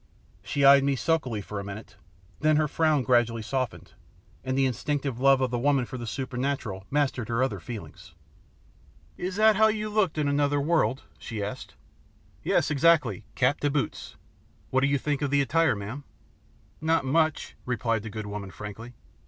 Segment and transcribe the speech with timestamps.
[0.41, 1.95] She eyed me sulkily for a minute,
[2.39, 3.91] then her frown gradually softened,
[4.43, 8.15] and the instinctive love of the woman for the supernatural mastered her other feelings.
[9.15, 11.75] "Is that how you looked in another world?" she asked.
[12.41, 14.15] "Yes, exactly, cap to boots.
[14.71, 16.03] What do you think of the attire, ma'am?"
[16.81, 18.95] "Not much," replied the good woman frankly.